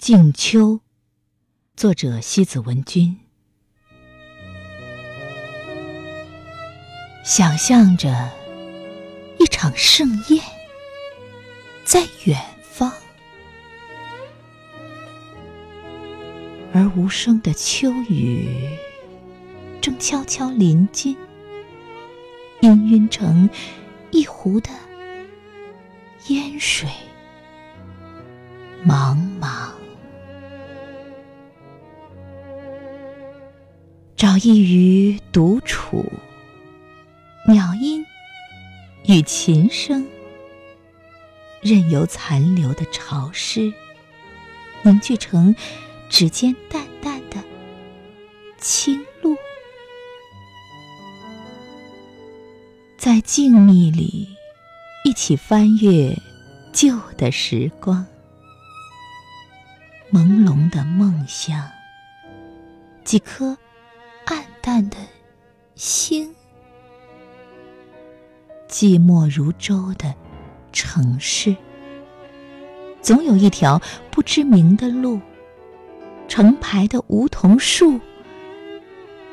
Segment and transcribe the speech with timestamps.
[0.00, 0.80] 静秋，
[1.76, 3.18] 作者西子文君。
[7.22, 8.30] 想象着
[9.38, 10.42] 一场盛宴
[11.84, 12.90] 在远方，
[16.72, 18.70] 而无声的秋雨
[19.82, 21.14] 正悄悄临近，
[22.62, 23.50] 氤氲成
[24.10, 24.70] 一湖的
[26.28, 26.88] 烟水。
[28.82, 29.19] 茫
[34.40, 36.10] 找一隅独处，
[37.46, 38.02] 鸟音
[39.04, 40.08] 与琴声，
[41.60, 43.70] 任由残留的潮湿
[44.82, 45.54] 凝聚成
[46.08, 47.36] 指尖淡淡的
[48.58, 49.36] 清露，
[52.96, 54.26] 在静谧里
[55.04, 56.16] 一起翻阅
[56.72, 58.06] 旧的时光。
[60.10, 61.70] 朦胧的梦乡，
[63.04, 63.54] 几颗
[64.62, 64.96] 淡的
[65.74, 66.34] 星，
[68.68, 70.14] 寂寞如舟的
[70.72, 71.56] 城市，
[73.00, 73.80] 总有一条
[74.10, 75.20] 不知名的路，
[76.28, 77.98] 成排的梧桐树，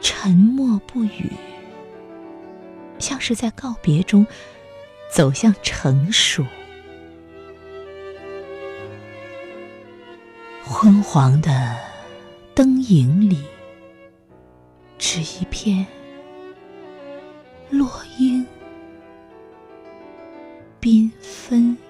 [0.00, 1.32] 沉默不语，
[2.98, 4.26] 像是在告别中
[5.12, 6.44] 走向成熟。
[10.64, 11.76] 昏黄的
[12.54, 13.42] 灯影里，
[15.22, 15.86] 是一片
[17.70, 18.46] 落英
[20.80, 21.85] 缤纷。